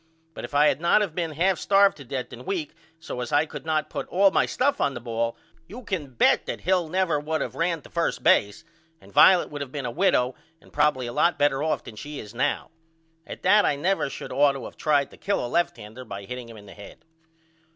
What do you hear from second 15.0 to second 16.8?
to kill a left hander by hitting him in the